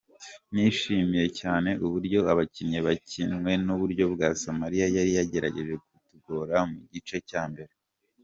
[0.53, 7.71] Nishimiye cyane uburyo abakinyi bakinywe nubwo Somalia yari yagerageje kutugora mu gice cya mbere.